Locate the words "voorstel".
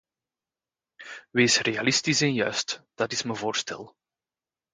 3.37-3.93